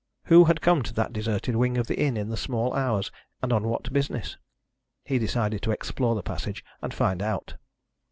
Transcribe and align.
Who 0.23 0.45
had 0.45 0.61
come 0.61 0.81
to 0.81 0.95
that 0.95 1.13
deserted 1.13 1.55
wing 1.55 1.77
of 1.77 1.85
the 1.85 1.99
inn 1.99 2.17
in 2.17 2.29
the 2.29 2.35
small 2.35 2.73
hours, 2.73 3.11
and 3.43 3.53
on 3.53 3.67
what 3.67 3.93
business? 3.93 4.35
He 5.05 5.19
decided 5.19 5.61
to 5.61 5.71
explore 5.71 6.15
the 6.15 6.23
passage 6.23 6.65
and 6.81 6.91
find 6.91 7.21
out. 7.21 7.53